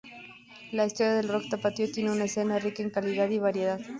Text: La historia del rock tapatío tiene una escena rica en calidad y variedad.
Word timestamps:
La 0.71 0.87
historia 0.87 1.13
del 1.13 1.29
rock 1.29 1.47
tapatío 1.51 1.91
tiene 1.91 2.09
una 2.11 2.23
escena 2.23 2.57
rica 2.57 2.81
en 2.81 2.89
calidad 2.89 3.29
y 3.29 3.37
variedad. 3.37 3.79